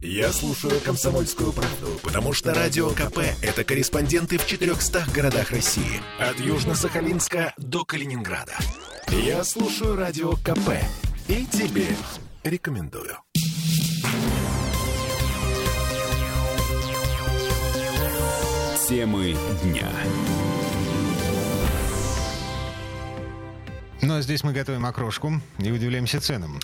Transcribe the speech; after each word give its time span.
Я 0.00 0.32
слушаю 0.32 0.80
«Комсомольскую 0.80 1.52
правду», 1.52 1.98
потому 2.04 2.32
что 2.32 2.54
«Радио 2.54 2.90
КП»— 2.90 3.18
это 3.42 3.64
корреспонденты 3.64 4.38
в 4.38 4.46
400 4.46 5.06
городах 5.12 5.50
России. 5.50 6.00
От 6.20 6.38
Южно-Сахалинска 6.38 7.52
до 7.56 7.84
Калининграда. 7.84 8.56
Я 9.08 9.42
слушаю 9.42 9.96
«Радио 9.96 10.34
КП» 10.34 10.70
и 11.26 11.44
тебе 11.46 11.88
рекомендую. 12.44 13.16
Темы 18.88 19.36
дня. 19.64 19.90
Ну 24.00 24.14
а 24.14 24.22
здесь 24.22 24.44
мы 24.44 24.52
готовим 24.52 24.86
окрошку 24.86 25.32
и 25.58 25.70
удивляемся 25.72 26.20
ценам. 26.20 26.60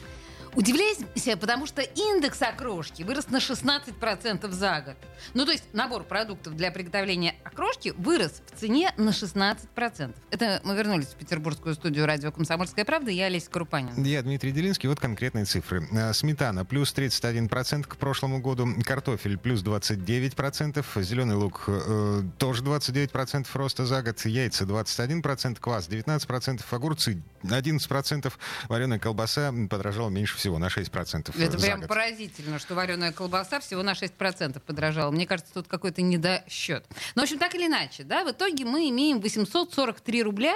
Удивляемся, 0.57 1.37
потому 1.37 1.67
что 1.67 1.83
индекс 1.83 2.41
окрошки 2.41 3.03
вырос 3.03 3.29
на 3.29 3.39
16% 3.39 4.51
за 4.53 4.81
год. 4.83 4.97
Ну, 5.35 5.45
то 5.47 5.53
есть 5.53 5.65
набор 5.73 6.05
продуктов 6.05 6.55
для 6.55 6.71
приготовления 6.71 7.35
окрошки 7.43 7.93
вырос 7.97 8.41
в 8.47 8.61
цене 8.61 8.93
на 8.97 9.11
16%. 9.11 10.15
Это 10.31 10.61
мы 10.63 10.77
вернулись 10.77 11.09
в 11.09 11.17
петербургскую 11.17 11.75
студию 11.75 12.07
радио 12.07 12.31
«Комсомольская 12.31 12.85
правда». 12.85 13.11
Я 13.11 13.27
Олеся 13.27 13.51
Крупанин. 13.51 14.01
Я 14.05 14.23
Дмитрий 14.23 14.53
Делинский. 14.53 14.89
Вот 14.89 15.01
конкретные 15.01 15.45
цифры. 15.45 15.89
А, 15.93 16.13
Сметана 16.13 16.65
плюс 16.65 16.95
31% 16.95 17.89
к 17.89 17.97
прошлому 17.97 18.41
году. 18.41 18.69
Картофель 18.85 19.39
плюс 19.39 19.63
29%. 19.65 21.03
Зеленый 21.03 21.35
лук 21.35 21.65
э, 21.67 22.23
тоже 22.39 22.63
29% 22.63 23.47
роста 23.55 23.87
за 23.87 24.03
год. 24.03 24.25
Яйца 24.25 24.65
21%. 24.65 25.59
Квас 25.59 25.89
19%. 25.89 26.61
Огурцы 26.71 27.21
11%. 27.43 28.33
Вареная 28.69 28.99
колбаса 29.01 29.53
подорожала 29.69 30.11
меньше 30.11 30.37
всего, 30.37 30.44
на 30.59 30.67
6% 30.67 31.41
Это 31.41 31.59
прям 31.59 31.81
год. 31.81 31.89
поразительно, 31.89 32.59
что 32.59 32.75
вареная 32.75 33.13
колбаса 33.13 33.61
всего 33.61 33.83
на 33.83 33.93
6% 33.93 34.61
подорожала. 34.61 35.11
Мне 35.11 35.27
кажется, 35.27 35.53
тут 35.53 35.69
какой-то 35.69 36.03
недосчет. 36.03 36.85
Но, 37.15 37.23
в 37.23 37.25
общем, 37.25 37.39
так 37.39 37.55
или 37.55 37.67
иначе, 37.67 38.05
да, 38.05 38.25
в 38.25 38.31
итоге 38.31 38.65
мы 38.65 38.89
имеем 38.91 39.21
843 39.21 40.23
рубля 40.23 40.55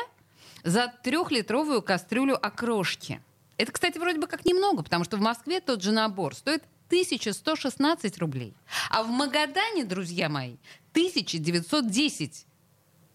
за 0.65 0.93
трехлитровую 1.03 1.83
кастрюлю 1.83 2.37
окрошки. 2.45 3.21
Это, 3.57 3.73
кстати, 3.73 3.99
вроде 3.99 4.19
бы 4.21 4.27
как 4.27 4.45
немного, 4.45 4.83
потому 4.83 5.05
что 5.05 5.17
в 5.17 5.21
Москве 5.21 5.61
тот 5.61 5.83
же 5.83 5.93
набор 5.93 6.35
стоит 6.35 6.63
1116 6.89 8.19
рублей. 8.19 8.55
А 8.91 9.03
в 9.03 9.09
Магадане, 9.09 9.85
друзья 9.85 10.29
мои, 10.29 10.57
1910. 10.93 12.47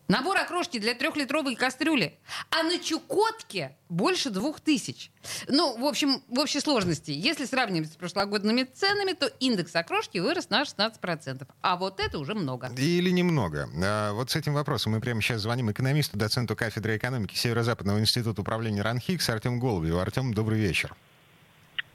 Набор 0.08 0.38
окрошки 0.38 0.80
для 0.80 0.94
трехлитровой 0.96 1.56
кастрюли. 1.56 2.18
А 2.50 2.64
на 2.64 2.78
Чукотке 2.78 3.78
больше 3.90 4.30
двух 4.30 4.60
тысяч. 4.60 5.12
Ну, 5.48 5.78
в 5.80 5.86
общем, 5.86 6.22
в 6.28 6.40
общей 6.40 6.60
сложности, 6.60 7.12
если 7.12 7.46
сравнивать 7.46 7.94
с 7.94 7.96
прошлогодними 7.96 8.64
ценами, 8.64 9.14
то 9.14 9.28
индекс 9.40 9.76
окрошки 9.76 10.18
вырос 10.18 10.50
на 10.50 10.64
16%. 10.64 11.48
А 11.62 11.78
вот 11.78 12.00
это 12.00 12.20
уже 12.20 12.34
много. 12.34 12.70
Или 12.78 13.12
немного. 13.12 13.70
А, 13.82 14.12
Вот 14.14 14.30
с 14.32 14.36
этим 14.36 14.54
вопросом 14.54 14.92
мы 14.92 15.00
прямо 15.00 15.22
сейчас 15.22 15.42
звоним 15.42 15.72
экономисту, 15.72 16.18
доценту 16.18 16.56
кафедры 16.56 16.98
экономики 16.98 17.36
Северо-Западного 17.36 18.00
института 18.00 18.42
управления 18.42 18.82
РАНХИКС 18.82 19.30
Артем 19.30 19.60
Голубеву. 19.60 20.00
Артем, 20.00 20.34
добрый 20.34 20.60
вечер. 20.60 20.94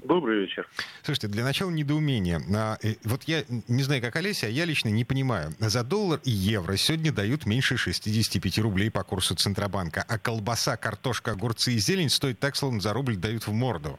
Добрый 0.04 0.42
вечер. 0.42 0.68
Слушайте, 1.02 1.28
для 1.28 1.42
начала 1.44 1.70
недоумение. 1.70 2.40
А, 2.54 2.78
э, 2.82 2.94
Вот 3.04 3.24
я 3.24 3.44
не 3.66 3.82
знаю, 3.82 4.00
как 4.00 4.14
Олеся, 4.16 4.46
а 4.46 4.50
я 4.50 4.64
лично 4.64 4.88
не 4.88 5.04
понимаю. 5.04 5.54
За 5.58 5.82
доллар 5.82 6.20
и 6.24 6.30
евро 6.30 6.76
сегодня 6.76 7.12
дают 7.12 7.46
меньше 7.46 7.76
65 7.76 8.58
рублей 8.58 8.90
по 8.90 9.02
курсу 9.02 9.34
Центробанка, 9.34 10.04
а 10.06 10.18
колбаса, 10.18 10.76
картошка, 10.76 11.32
огурцы 11.32 11.72
и 11.72 11.78
зелень 11.78 12.10
стоят 12.10 12.38
так, 12.38 12.54
словно 12.54 12.80
за 12.80 12.92
рубль 12.92 13.16
дают 13.16 13.46
в 13.46 13.52
морду. 13.52 13.98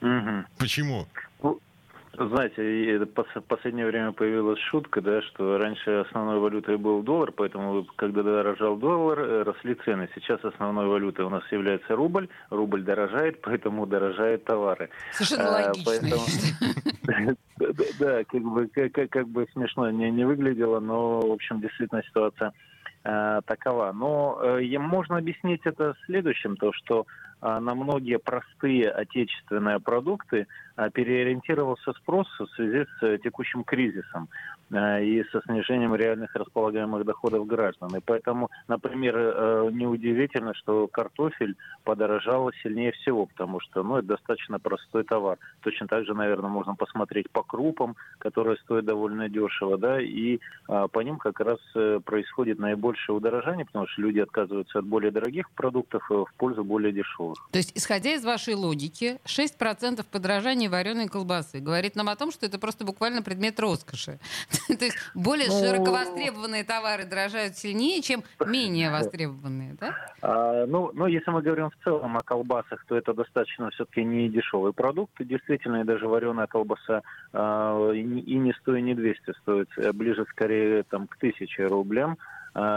Мгм. 0.00 0.46
Почему? 0.58 1.08
Ну, 1.42 1.60
Знаете, 2.18 2.98
в 2.98 3.40
последнее 3.42 3.86
время 3.86 4.10
появилась 4.10 4.58
шутка, 4.58 5.00
да, 5.00 5.22
что 5.22 5.56
раньше 5.56 6.04
основной 6.08 6.40
валютой 6.40 6.76
был 6.76 7.02
доллар, 7.02 7.30
поэтому 7.30 7.86
когда 7.94 8.24
дорожал 8.24 8.76
доллар, 8.76 9.20
э, 9.20 9.42
росли 9.44 9.76
цены. 9.84 10.08
Сейчас 10.16 10.44
основной 10.44 10.86
валютой 10.86 11.24
у 11.24 11.30
нас 11.30 11.44
является 11.52 11.94
рубль, 11.94 12.28
рубль 12.50 12.82
дорожает, 12.82 13.40
поэтому 13.42 13.86
дорожают 13.86 14.44
товары. 14.44 14.90
Совершенно 15.12 15.48
А, 15.48 15.66
логично. 15.68 15.84
поэтому-. 15.86 17.36
Да, 17.98 18.24
как 18.24 18.42
бы, 18.42 18.68
как, 18.68 19.28
бы 19.28 19.46
смешно 19.52 19.90
не, 19.90 20.10
не 20.10 20.24
выглядело, 20.24 20.80
но, 20.80 21.20
в 21.20 21.32
общем, 21.32 21.60
действительно 21.60 22.02
ситуация 22.04 22.52
э, 23.04 23.40
такова. 23.46 23.92
Но 23.92 24.40
э, 24.42 24.78
можно 24.78 25.16
объяснить 25.16 25.60
это 25.64 25.94
следующим, 26.06 26.56
то, 26.56 26.72
что 26.72 27.06
на 27.40 27.74
многие 27.74 28.18
простые 28.18 28.90
отечественные 28.90 29.80
продукты 29.80 30.46
э, 30.76 30.90
переориентировался 30.90 31.92
спрос 31.92 32.26
в 32.38 32.46
связи 32.56 32.84
с 32.84 33.02
э, 33.02 33.18
текущим 33.18 33.64
кризисом 33.64 34.28
и 34.70 35.24
со 35.32 35.40
снижением 35.42 35.94
реальных 35.94 36.34
располагаемых 36.34 37.04
доходов 37.04 37.46
граждан. 37.46 37.94
И 37.96 38.00
поэтому, 38.04 38.50
например, 38.68 39.16
э, 39.16 39.70
неудивительно, 39.72 40.54
что 40.54 40.86
картофель 40.88 41.56
подорожал 41.84 42.50
сильнее 42.62 42.92
всего, 42.92 43.26
потому 43.26 43.60
что 43.60 43.82
ну, 43.82 43.96
это 43.96 44.08
достаточно 44.08 44.58
простой 44.58 45.04
товар. 45.04 45.38
Точно 45.62 45.86
так 45.86 46.04
же, 46.04 46.14
наверное, 46.14 46.50
можно 46.50 46.74
посмотреть 46.74 47.30
по 47.30 47.42
крупам, 47.42 47.96
которые 48.18 48.56
стоят 48.58 48.84
довольно 48.84 49.28
дешево, 49.28 49.78
да, 49.78 50.00
и 50.00 50.38
а, 50.66 50.88
по 50.88 51.00
ним 51.00 51.18
как 51.18 51.40
раз 51.40 51.58
э, 51.74 52.00
происходит 52.04 52.58
наибольшее 52.58 53.16
удорожание, 53.16 53.64
потому 53.64 53.86
что 53.86 54.02
люди 54.02 54.20
отказываются 54.20 54.78
от 54.80 54.84
более 54.84 55.10
дорогих 55.10 55.50
продуктов 55.50 56.10
э, 56.10 56.14
в 56.14 56.32
пользу 56.36 56.64
более 56.64 56.92
дешевых. 56.92 57.38
То 57.50 57.58
есть, 57.58 57.72
исходя 57.76 58.14
из 58.14 58.24
вашей 58.24 58.54
логики, 58.54 59.18
6% 59.24 60.04
подорожания 60.10 60.68
вареной 60.68 61.08
колбасы 61.08 61.60
говорит 61.60 61.96
нам 61.96 62.08
о 62.08 62.16
том, 62.16 62.30
что 62.30 62.46
это 62.46 62.58
просто 62.58 62.84
буквально 62.84 63.22
предмет 63.22 63.58
роскоши. 63.60 64.18
То 64.78 64.84
есть 64.84 64.96
более 65.14 65.48
Ну- 65.48 65.58
широко 65.58 65.90
востребованные 65.92 66.64
товары 66.64 67.04
дорожают 67.04 67.56
сильнее, 67.56 68.02
чем 68.02 68.22
менее 68.46 68.90
востребованные, 68.90 69.76
да? 69.80 69.94
А, 70.22 70.66
ну, 70.66 70.90
ну, 70.94 71.06
если 71.06 71.30
мы 71.30 71.42
говорим 71.42 71.70
в 71.70 71.84
целом 71.84 72.16
о 72.16 72.20
колбасах, 72.20 72.84
то 72.86 72.96
это 72.96 73.14
достаточно 73.14 73.70
все-таки 73.70 74.04
не 74.04 74.28
дешевый 74.28 74.72
продукт. 74.72 75.12
Действительно, 75.20 75.80
и 75.82 75.84
даже 75.84 76.08
вареная 76.08 76.46
колбаса 76.46 77.02
а, 77.32 77.90
и, 77.92 78.02
не- 78.02 78.20
и 78.22 78.34
не 78.36 78.52
стоит 78.54 78.82
не 78.82 78.94
200, 78.94 79.32
стоит 79.42 79.68
э, 79.76 79.92
ближе 79.92 80.24
скорее 80.30 80.82
там, 80.84 81.06
к 81.06 81.16
1000 81.16 81.68
рублям, 81.68 82.16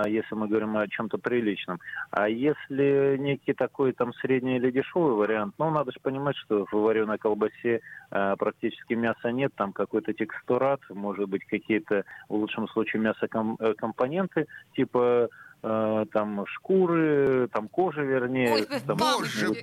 если 0.08 0.36
мы 0.36 0.48
говорим 0.48 0.78
о 0.78 0.88
чем-то 0.88 1.18
приличном. 1.18 1.80
А 2.12 2.28
если 2.28 3.18
некий 3.18 3.54
такой 3.54 3.94
там 3.94 4.14
средний 4.16 4.58
или 4.58 4.72
дешевый 4.72 5.16
вариант, 5.16 5.56
ну, 5.58 5.70
надо 5.70 5.92
же 5.92 6.00
понимать, 6.02 6.36
что 6.38 6.66
в 6.72 6.74
вареной 6.74 7.18
колбасе 7.18 7.82
а, 8.10 8.36
практически 8.36 8.94
мяса 8.94 9.32
нет, 9.32 9.54
там 9.56 9.74
какой-то 9.74 10.14
текстурат, 10.14 10.82
может 10.90 11.30
быть, 11.30 11.46
какие-то, 11.46 12.04
в 12.30 12.36
лучшем 12.36 12.68
случае, 12.70 13.02
мясокомпоненты, 13.02 14.48
типа 14.76 15.30
э, 15.64 16.06
там 16.12 16.46
шкуры, 16.48 17.48
там 17.52 17.68
кожи, 17.68 18.04
вернее, 18.04 18.54
Ой, 18.54 18.68
там, 18.86 18.98
боже 18.98 19.54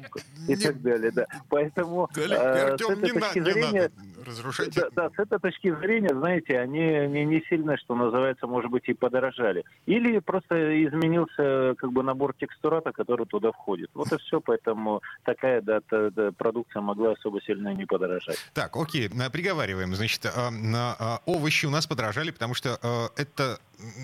и 0.47 0.57
так 0.57 0.81
далее, 0.81 1.11
да. 1.11 1.27
Поэтому 1.49 2.09
э, 2.17 2.77
с 2.77 2.91
этой 2.91 3.11
точки 3.13 3.41
зрения, 3.41 3.91
разрушать. 4.29 4.75
да, 4.75 4.89
да, 4.93 5.11
с 5.11 5.19
этой 5.19 5.39
точки 5.39 5.75
зрения, 5.75 6.11
знаете, 6.11 6.59
они 6.61 6.79
не, 7.09 7.25
не 7.25 7.43
сильно, 7.49 7.77
что 7.77 7.95
называется, 7.95 8.47
может 8.47 8.71
быть, 8.71 8.89
и 8.89 8.95
подорожали. 8.95 9.65
Или 9.87 10.19
просто 10.21 10.55
изменился 10.85 11.75
как 11.79 11.93
бы 11.93 12.03
набор 12.03 12.35
текстурата, 12.39 12.93
который 12.93 13.27
туда 13.27 13.53
входит. 13.53 13.91
Вот 13.95 14.13
и 14.13 14.17
все, 14.19 14.41
поэтому 14.41 15.03
такая 15.25 15.61
да, 15.63 15.81
та- 15.81 16.11
та 16.11 16.33
продукция 16.33 16.83
могла 16.83 17.13
особо 17.13 17.41
сильно 17.43 17.75
не 17.75 17.87
подорожать. 17.87 18.39
Так, 18.55 18.77
окей, 18.77 19.09
а, 19.21 19.31
приговариваем. 19.31 19.95
Значит, 19.95 20.27
а, 20.27 20.51
на, 20.51 20.95
а, 20.99 21.21
овощи 21.27 21.67
у 21.67 21.71
нас 21.71 21.87
подорожали, 21.87 22.31
потому 22.31 22.55
что 22.55 22.79
это 23.17 23.59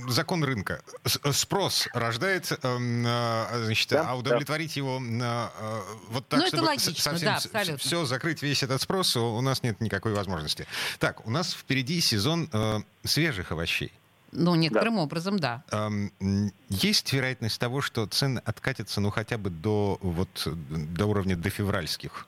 закон 0.09 0.45
рынка. 0.45 0.83
Спрос 1.33 1.89
рождает, 1.93 2.47
значит, 2.47 3.91
Да, 3.91 4.07
а 4.11 4.17
удовлетворить 4.17 4.77
его 4.77 5.01
а, 5.23 5.51
а, 5.61 5.81
вот 6.11 6.29
так, 6.29 6.41
Ну, 6.41 6.47
это 6.47 6.57
чтобы 6.57 6.69
логично, 6.69 6.95
совсем 6.95 7.27
да, 7.29 7.37
абсолютно. 7.37 7.77
все 7.79 8.05
закрыть 8.05 8.43
весь 8.43 8.63
этот 8.63 8.81
спрос, 8.81 9.17
у 9.17 9.41
нас 9.41 9.63
нет 9.63 9.81
никакой 9.81 10.14
возможности. 10.15 10.67
Так, 10.99 11.27
у 11.27 11.31
нас 11.31 11.53
впереди 11.55 12.01
сезон 12.01 12.49
э, 12.53 12.81
свежих 13.05 13.53
овощей. 13.53 13.93
Ну, 14.33 14.55
некоторым 14.57 14.99
образом, 14.99 15.39
да. 15.39 15.63
Эм, 15.71 16.11
Есть 16.69 17.13
вероятность 17.13 17.61
того, 17.61 17.81
что 17.81 18.07
цены 18.07 18.41
откатятся, 18.45 19.01
ну, 19.01 19.11
хотя 19.11 19.39
бы 19.39 19.51
до, 19.51 19.99
вот, 20.01 20.49
до 20.49 21.07
уровня 21.07 21.37
до 21.37 21.51
февральских? 21.51 22.27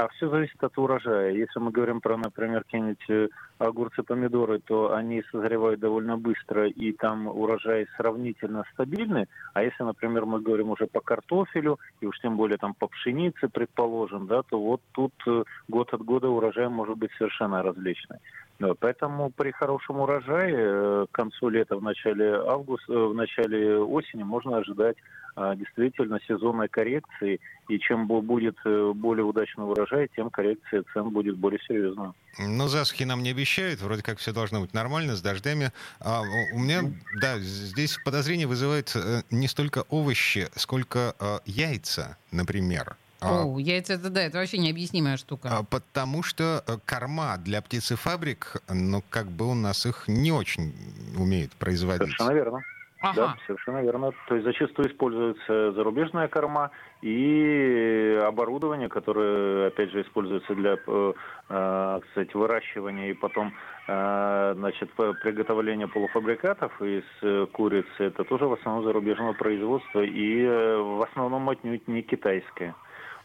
А 0.00 0.06
все 0.10 0.30
зависит 0.30 0.62
от 0.62 0.78
урожая. 0.78 1.32
Если 1.32 1.58
мы 1.58 1.72
говорим 1.72 2.00
про, 2.00 2.16
например, 2.16 2.62
какие-нибудь 2.62 3.10
э, 3.10 3.26
огурцы, 3.58 4.04
помидоры, 4.04 4.60
то 4.60 4.94
они 4.94 5.24
созревают 5.32 5.80
довольно 5.80 6.16
быстро, 6.16 6.68
и 6.68 6.92
там 6.92 7.26
урожай 7.26 7.88
сравнительно 7.96 8.62
стабильный. 8.74 9.26
А 9.54 9.64
если, 9.64 9.82
например, 9.82 10.24
мы 10.24 10.40
говорим 10.40 10.70
уже 10.70 10.86
по 10.86 11.00
картофелю, 11.00 11.80
и 12.00 12.06
уж 12.06 12.16
тем 12.20 12.36
более 12.36 12.58
там 12.58 12.74
по 12.74 12.86
пшенице, 12.86 13.48
предположим, 13.48 14.28
да, 14.28 14.42
то 14.44 14.60
вот 14.60 14.82
тут 14.92 15.14
э, 15.26 15.42
год 15.66 15.92
от 15.92 16.02
года 16.02 16.28
урожай 16.28 16.68
может 16.68 16.96
быть 16.96 17.10
совершенно 17.18 17.60
различный. 17.64 18.18
Вот, 18.60 18.76
поэтому 18.80 19.30
при 19.30 19.52
хорошем 19.52 20.00
урожае 20.00 20.54
э, 20.56 21.06
к 21.10 21.14
концу 21.14 21.48
лета, 21.48 21.76
в 21.76 21.82
начале 21.82 22.34
августа, 22.34 22.92
в 22.92 23.14
начале 23.14 23.78
осени 23.78 24.24
можно 24.24 24.56
ожидать 24.58 24.96
а, 25.36 25.54
действительно 25.54 26.18
сезонной 26.26 26.68
коррекции. 26.68 27.40
И 27.68 27.78
чем 27.78 28.08
будет 28.08 28.56
более 28.64 29.24
удачный 29.24 29.64
урожай, 29.64 30.08
тем 30.16 30.30
коррекция 30.30 30.82
цен 30.92 31.10
будет 31.10 31.36
более 31.36 31.60
серьезная. 31.68 32.14
Но 32.38 32.66
засухи 32.66 33.04
нам 33.04 33.22
не 33.22 33.30
обещают, 33.30 33.80
вроде 33.80 34.02
как 34.02 34.18
все 34.18 34.32
должно 34.32 34.60
быть 34.60 34.74
нормально, 34.74 35.14
с 35.14 35.22
дождями. 35.22 35.70
А 36.00 36.22
у 36.54 36.58
меня, 36.58 36.80
да, 37.20 37.38
здесь 37.38 37.98
подозрение 38.04 38.48
вызывает 38.48 38.96
не 39.30 39.46
столько 39.46 39.84
овощи, 39.90 40.48
сколько 40.56 41.14
э, 41.20 41.38
яйца, 41.44 42.16
например. 42.32 42.96
А, 43.20 43.44
О, 43.44 43.58
яйца, 43.58 43.94
это 43.94 44.10
да, 44.10 44.22
это 44.22 44.38
вообще 44.38 44.58
необъяснимая 44.58 45.16
штука. 45.16 45.48
А, 45.50 45.62
потому 45.64 46.22
что 46.22 46.62
э, 46.66 46.76
корма 46.84 47.36
для 47.36 47.60
птицефабрик, 47.60 48.62
ну, 48.68 49.02
как 49.10 49.26
бы 49.26 49.50
у 49.50 49.54
нас 49.54 49.86
их 49.86 50.04
не 50.06 50.30
очень 50.30 50.72
умеют 51.16 51.52
производить. 51.52 52.14
Совершенно 52.16 52.32
верно. 52.32 52.62
Ага. 53.00 53.14
Да, 53.14 53.36
совершенно 53.46 53.82
верно. 53.82 54.12
То 54.26 54.34
есть 54.34 54.44
зачастую 54.44 54.88
используется 54.88 55.72
зарубежная 55.72 56.26
корма 56.28 56.70
и 57.00 58.20
оборудование, 58.24 58.88
которое, 58.88 59.68
опять 59.68 59.90
же, 59.90 60.02
используется 60.02 60.54
для, 60.54 60.76
э, 60.84 61.12
э 61.48 62.00
кстати, 62.08 62.36
выращивания 62.36 63.10
и 63.10 63.14
потом, 63.14 63.52
э, 63.88 64.54
значит, 64.56 64.92
приготовления 64.94 65.88
полуфабрикатов 65.88 66.80
из 66.82 67.50
курицы. 67.50 67.88
Это 67.98 68.22
тоже 68.22 68.46
в 68.46 68.52
основном 68.52 68.84
зарубежного 68.84 69.32
производства 69.32 70.02
и 70.02 70.44
в 70.46 71.02
основном 71.08 71.48
отнюдь 71.48 71.86
не 71.88 72.02
китайское. 72.02 72.74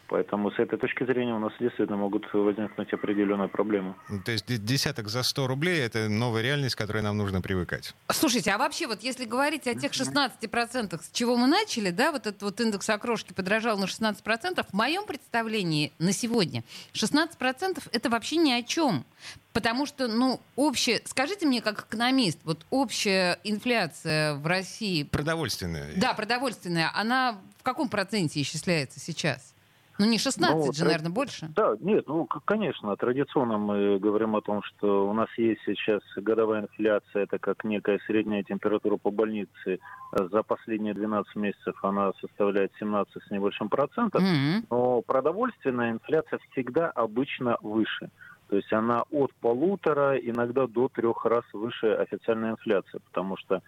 Поэтому 0.08 0.50
с 0.50 0.58
этой 0.58 0.78
точки 0.78 1.04
зрения 1.04 1.34
у 1.34 1.38
нас 1.38 1.52
действительно 1.58 1.96
могут 1.96 2.32
возникнуть 2.32 2.92
определенные 2.92 3.48
проблемы. 3.48 3.94
То 4.24 4.32
есть 4.32 4.46
десяток 4.46 5.08
за 5.08 5.22
100 5.22 5.46
рублей— 5.46 5.80
это 5.80 6.08
новая 6.08 6.42
реальность, 6.42 6.74
к 6.74 6.78
которой 6.78 7.02
нам 7.02 7.16
нужно 7.16 7.40
привыкать. 7.40 7.94
Слушайте, 8.10 8.50
а 8.52 8.58
вообще 8.58 8.86
вот 8.86 9.02
если 9.02 9.24
говорить 9.24 9.66
о 9.66 9.74
тех 9.74 9.92
16%, 9.92 11.02
с 11.02 11.10
чего 11.10 11.36
мы 11.36 11.46
начали, 11.46 11.90
да, 11.90 12.12
вот 12.12 12.26
этот 12.26 12.42
вот 12.42 12.60
индекс 12.60 12.88
окрошки 12.90 13.32
подорожал 13.32 13.78
на 13.78 13.84
16%, 13.84 14.66
в 14.68 14.74
моем 14.74 15.06
представлении 15.06 15.92
на 15.98 16.12
сегодня 16.12 16.64
16% 16.92 17.82
это 17.92 18.10
вообще 18.10 18.36
ни 18.36 18.52
о 18.52 18.62
чем. 18.62 19.04
Потому 19.52 19.86
что, 19.86 20.08
ну, 20.08 20.40
общая... 20.56 21.00
Скажите 21.04 21.46
мне, 21.46 21.62
как 21.62 21.86
экономист, 21.86 22.40
вот 22.44 22.66
общая 22.70 23.38
инфляция 23.44 24.34
в 24.34 24.46
России... 24.46 25.04
Продовольственная. 25.04 25.92
Да, 25.96 26.12
продовольственная. 26.12 26.90
Она 26.92 27.38
в 27.58 27.62
каком 27.62 27.88
проценте 27.88 28.42
исчисляется 28.42 28.98
сейчас? 28.98 29.53
Ну, 29.98 30.06
не 30.06 30.18
16 30.18 30.56
ну, 30.56 30.72
же, 30.72 30.78
тр... 30.80 30.84
наверное, 30.86 31.10
больше. 31.10 31.48
Да, 31.54 31.76
нет, 31.80 32.04
ну, 32.08 32.26
конечно, 32.26 32.96
традиционно 32.96 33.58
мы 33.58 33.98
говорим 33.98 34.34
о 34.34 34.40
том, 34.40 34.62
что 34.62 35.08
у 35.08 35.12
нас 35.12 35.28
есть 35.36 35.60
сейчас 35.64 36.02
годовая 36.16 36.62
инфляция, 36.62 37.24
это 37.24 37.38
как 37.38 37.64
некая 37.64 38.00
средняя 38.06 38.42
температура 38.42 38.96
по 38.96 39.10
больнице. 39.10 39.78
За 40.12 40.42
последние 40.42 40.94
12 40.94 41.36
месяцев 41.36 41.76
она 41.82 42.12
составляет 42.20 42.72
17 42.80 43.22
с 43.22 43.30
небольшим 43.30 43.68
процентов. 43.68 44.22
Mm-hmm. 44.22 44.66
Но 44.70 45.02
продовольственная 45.02 45.92
инфляция 45.92 46.40
всегда 46.50 46.90
обычно 46.90 47.56
выше. 47.62 48.10
То 48.48 48.56
есть 48.56 48.72
она 48.72 49.04
от 49.10 49.32
полутора, 49.34 50.16
иногда 50.16 50.66
до 50.66 50.88
трех 50.88 51.24
раз 51.24 51.44
выше 51.52 51.86
официальной 51.94 52.50
инфляции, 52.50 53.00
потому 53.06 53.36
что 53.36 53.56
э, 53.56 53.60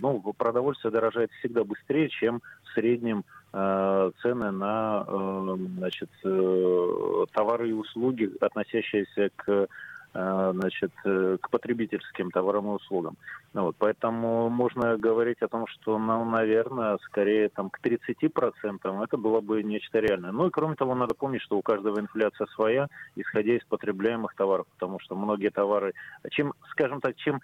ну, 0.00 0.20
продовольствие 0.36 0.92
дорожает 0.92 1.30
всегда 1.38 1.64
быстрее, 1.64 2.08
чем 2.08 2.42
в 2.64 2.74
среднем 2.74 3.24
Э, 3.58 4.10
цены 4.20 4.50
на 4.50 5.02
э, 5.08 5.56
значит, 5.78 6.10
э, 6.24 7.24
товары 7.32 7.70
и 7.70 7.72
услуги, 7.72 8.30
относящиеся 8.38 9.30
к 9.34 9.68
значит, 10.16 10.92
к 11.02 11.50
потребительским 11.50 12.30
товарам 12.30 12.66
и 12.66 12.74
услугам. 12.76 13.16
Ну 13.52 13.64
вот, 13.64 13.76
поэтому 13.78 14.48
можно 14.48 14.96
говорить 14.96 15.42
о 15.42 15.48
том, 15.48 15.66
что, 15.66 15.98
ну, 15.98 16.24
наверное, 16.24 16.98
скорее 17.04 17.48
там, 17.48 17.70
к 17.70 17.80
30% 17.80 19.04
это 19.04 19.16
было 19.16 19.40
бы 19.40 19.62
нечто 19.62 19.98
реальное. 19.98 20.32
Ну 20.32 20.46
и 20.46 20.50
кроме 20.50 20.74
того, 20.74 20.94
надо 20.94 21.14
помнить, 21.14 21.42
что 21.42 21.56
у 21.58 21.62
каждого 21.62 21.98
инфляция 22.00 22.46
своя, 22.48 22.88
исходя 23.14 23.54
из 23.54 23.64
потребляемых 23.64 24.34
товаров, 24.34 24.66
потому 24.78 25.00
что 25.00 25.16
многие 25.16 25.50
товары, 25.50 25.92
чем, 26.30 26.54
скажем 26.70 27.00
так, 27.00 27.16
чем 27.16 27.40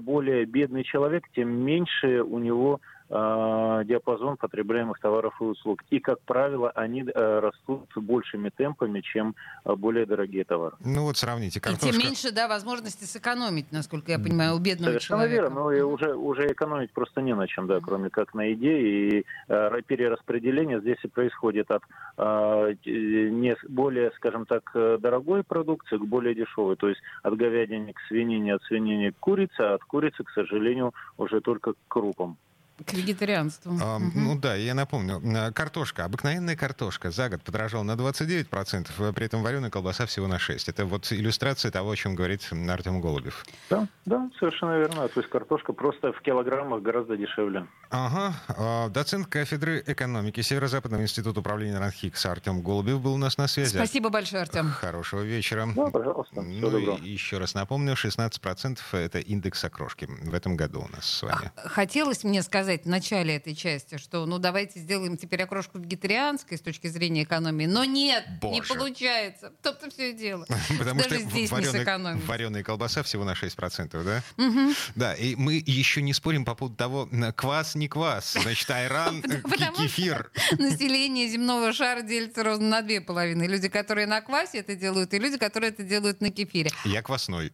более 0.00 0.44
бедный 0.44 0.84
человек, 0.84 1.24
тем 1.34 1.48
меньше 1.50 2.22
у 2.22 2.38
него 2.38 2.80
Э, 3.10 3.84
диапазон 3.86 4.36
потребляемых 4.36 4.98
товаров 5.00 5.34
и 5.40 5.44
услуг. 5.44 5.82
И, 5.88 5.98
как 5.98 6.20
правило, 6.20 6.70
они 6.74 7.02
э, 7.02 7.38
растут 7.38 7.88
большими 7.96 8.50
темпами, 8.50 9.00
чем 9.00 9.34
э, 9.64 9.74
более 9.74 10.04
дорогие 10.04 10.44
товары. 10.44 10.76
Ну 10.84 11.04
вот 11.04 11.16
сравните. 11.16 11.58
Картошка... 11.58 11.88
И 11.88 11.92
тем 11.92 12.00
меньше 12.02 12.32
да, 12.32 12.48
возможности 12.48 13.04
сэкономить, 13.04 13.72
насколько 13.72 14.12
я 14.12 14.18
понимаю, 14.18 14.56
у 14.56 14.58
бедного 14.58 14.90
Совершенно 14.90 15.22
человека. 15.22 15.42
верно. 15.42 15.60
Ну 15.60 15.70
и 15.70 15.80
уже, 15.80 16.14
уже 16.14 16.48
экономить 16.48 16.92
просто 16.92 17.22
не 17.22 17.34
на 17.34 17.48
чем, 17.48 17.66
да, 17.66 17.80
кроме 17.80 18.10
как 18.10 18.34
на 18.34 18.42
еде. 18.42 18.78
И 18.78 19.24
э, 19.48 19.82
перераспределение 19.86 20.80
здесь 20.80 20.98
и 21.02 21.08
происходит 21.08 21.70
от 21.70 21.82
э, 22.18 22.74
не 22.84 23.56
более, 23.68 24.10
скажем 24.16 24.44
так, 24.44 24.70
дорогой 24.74 25.44
продукции 25.44 25.96
к 25.96 26.04
более 26.04 26.34
дешевой. 26.34 26.76
То 26.76 26.88
есть 26.90 27.00
от 27.22 27.34
говядины 27.38 27.94
к 27.94 28.00
свинине, 28.08 28.54
от 28.54 28.62
свинины 28.64 29.12
к 29.12 29.16
курице, 29.18 29.60
а 29.60 29.74
от 29.74 29.84
курицы, 29.84 30.24
к 30.24 30.30
сожалению, 30.30 30.92
уже 31.16 31.40
только 31.40 31.72
к 31.72 31.76
крупам. 31.88 32.36
К 32.86 32.92
вегетарианству. 32.94 33.78
А, 33.80 33.96
угу. 33.96 34.10
Ну 34.14 34.38
да, 34.38 34.54
я 34.54 34.74
напомню. 34.74 35.20
Картошка, 35.54 36.04
обыкновенная 36.04 36.56
картошка 36.56 37.10
за 37.10 37.28
год 37.28 37.42
подорожала 37.42 37.82
на 37.82 37.92
29%, 37.92 38.88
а 38.98 39.12
при 39.12 39.26
этом 39.26 39.42
вареная 39.42 39.70
колбаса 39.70 40.06
всего 40.06 40.26
на 40.26 40.36
6%. 40.36 40.64
Это 40.68 40.84
вот 40.84 41.10
иллюстрация 41.12 41.70
того, 41.70 41.90
о 41.90 41.96
чем 41.96 42.14
говорит 42.14 42.48
Артем 42.68 43.00
Голубев. 43.00 43.44
Да, 43.70 43.88
да, 44.04 44.30
совершенно 44.38 44.78
верно. 44.78 45.08
То 45.08 45.20
есть 45.20 45.30
картошка 45.30 45.72
просто 45.72 46.12
в 46.12 46.20
килограммах 46.20 46.82
гораздо 46.82 47.16
дешевле. 47.16 47.66
Ага. 47.90 48.34
А, 48.48 48.88
доцент 48.90 49.26
кафедры 49.28 49.82
экономики 49.86 50.40
Северо-Западного 50.40 51.02
института 51.02 51.40
управления 51.40 51.78
РАНХИКС 51.78 52.26
Артем 52.26 52.60
Голубев 52.62 53.00
был 53.00 53.14
у 53.14 53.16
нас 53.16 53.38
на 53.38 53.48
связи. 53.48 53.74
Спасибо 53.76 54.10
большое, 54.10 54.42
Артем. 54.42 54.70
Хорошего 54.70 55.22
вечера. 55.22 55.68
Да, 55.74 55.86
пожалуйста. 55.86 56.42
Ну 56.42 56.96
и 56.96 57.08
еще 57.08 57.38
раз 57.38 57.54
напомню, 57.54 57.94
16% 57.94 58.78
это 58.92 59.18
индекс 59.18 59.64
окрошки 59.64 60.06
в 60.06 60.34
этом 60.34 60.56
году 60.56 60.86
у 60.88 60.94
нас 60.94 61.06
с 61.06 61.22
вами. 61.22 61.50
Хотелось 61.56 62.24
мне 62.24 62.42
сказать, 62.42 62.84
в 62.84 62.88
начале 62.88 63.36
этой 63.36 63.54
части, 63.54 63.96
что 63.96 64.26
ну 64.26 64.38
давайте 64.38 64.80
сделаем 64.80 65.16
теперь 65.16 65.42
окрошку 65.42 65.78
вегетарианской 65.78 66.58
с 66.58 66.60
точки 66.60 66.88
зрения 66.88 67.22
экономии. 67.22 67.66
Но 67.66 67.84
нет, 67.84 68.24
Боже. 68.40 68.54
не 68.54 68.62
получается. 68.62 69.52
Тобто 69.62 69.90
все 69.90 70.12
дело. 70.12 70.46
Потому 70.78 71.00
Даже 71.00 71.20
что 71.20 71.30
здесь 71.30 71.50
вареная, 71.50 72.14
не 72.14 72.20
вареная 72.22 72.62
колбаса 72.62 73.02
всего 73.02 73.24
на 73.24 73.32
6%, 73.32 74.04
да? 74.04 74.22
Угу. 74.44 74.74
Да, 74.94 75.14
и 75.14 75.34
мы 75.36 75.62
еще 75.64 76.02
не 76.02 76.12
спорим 76.12 76.44
по 76.44 76.54
поводу 76.54 76.76
того, 76.76 77.08
квас, 77.34 77.74
не 77.78 77.88
квас. 77.88 78.32
Значит, 78.32 78.70
айран, 78.70 79.22
кефир. 79.76 80.30
Население 80.58 81.28
земного 81.28 81.72
шара 81.72 82.02
делится 82.02 82.42
ровно 82.42 82.68
на 82.68 82.82
две 82.82 83.00
половины. 83.00 83.44
Люди, 83.44 83.68
которые 83.68 84.06
на 84.06 84.20
квасе 84.20 84.58
это 84.58 84.74
делают, 84.74 85.14
и 85.14 85.18
люди, 85.18 85.38
которые 85.38 85.70
это 85.70 85.82
делают 85.82 86.20
на 86.20 86.30
кефире. 86.30 86.70
Я 86.84 87.02
квасной. 87.02 87.52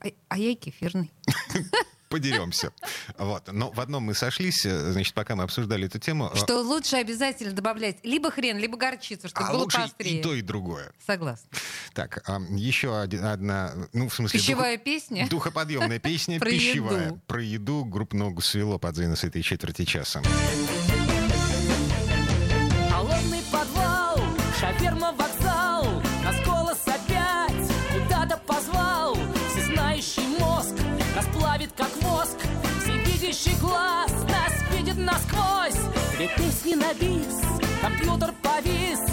А, 0.00 0.08
а 0.28 0.38
я 0.38 0.50
и 0.50 0.54
кефирный 0.56 1.12
подеремся. 2.12 2.72
Вот. 3.18 3.50
Но 3.50 3.70
в 3.70 3.80
одном 3.80 4.04
мы 4.04 4.14
сошлись, 4.14 4.64
э, 4.66 4.92
значит, 4.92 5.14
пока 5.14 5.34
мы 5.34 5.44
обсуждали 5.44 5.86
эту 5.86 5.98
тему. 5.98 6.30
Э, 6.32 6.36
что 6.36 6.60
лучше 6.60 6.96
обязательно 6.96 7.52
добавлять 7.52 7.96
либо 8.04 8.30
хрен, 8.30 8.58
либо 8.58 8.76
горчицу, 8.76 9.28
чтобы 9.28 9.46
а 9.46 9.52
было 9.52 9.62
лучше 9.62 9.78
поострее. 9.78 10.20
и 10.20 10.22
то, 10.22 10.34
и 10.34 10.42
другое. 10.42 10.92
Согласна. 11.04 11.48
Так, 11.94 12.22
еще 12.50 13.00
одна, 13.00 13.72
ну, 13.92 14.08
в 14.08 14.14
смысле... 14.14 14.38
Пищевая 14.38 14.76
дух... 14.76 14.84
песня? 14.84 15.28
Духоподъемная 15.28 15.98
песня, 15.98 16.38
пищевая. 16.40 17.20
Про 17.26 17.42
еду. 17.42 17.84
Группу 17.84 18.16
«Ногу 18.16 18.40
свело» 18.42 18.78
под 18.78 18.96
занос 18.96 19.24
этой 19.24 19.42
четверти 19.42 19.84
часа. 19.84 20.22
Насквозь. 35.12 35.80
Две 36.16 36.28
песни 36.28 36.74
на 36.74 36.92
бис, 36.94 37.42
компьютер 37.82 38.32
повис 38.42 39.11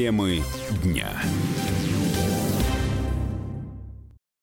Темы 0.00 0.42
дня. 0.82 1.12